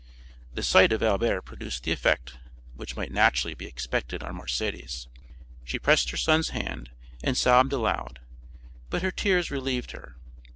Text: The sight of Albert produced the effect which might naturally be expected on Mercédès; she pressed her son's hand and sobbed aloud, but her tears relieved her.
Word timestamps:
The 0.55 0.63
sight 0.63 0.91
of 0.93 1.03
Albert 1.03 1.43
produced 1.43 1.83
the 1.83 1.91
effect 1.91 2.35
which 2.73 2.95
might 2.95 3.11
naturally 3.11 3.53
be 3.53 3.67
expected 3.67 4.23
on 4.23 4.35
Mercédès; 4.35 5.05
she 5.63 5.77
pressed 5.77 6.09
her 6.09 6.17
son's 6.17 6.49
hand 6.49 6.89
and 7.23 7.37
sobbed 7.37 7.71
aloud, 7.71 8.19
but 8.89 9.03
her 9.03 9.11
tears 9.11 9.51
relieved 9.51 9.91
her. 9.91 10.15